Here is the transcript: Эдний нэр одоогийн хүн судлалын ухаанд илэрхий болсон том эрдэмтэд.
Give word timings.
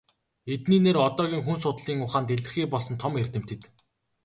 Эдний 0.53 0.79
нэр 0.83 0.97
одоогийн 1.07 1.43
хүн 1.45 1.57
судлалын 1.63 2.03
ухаанд 2.05 2.33
илэрхий 2.35 2.67
болсон 2.71 2.95
том 3.01 3.13
эрдэмтэд. 3.21 3.61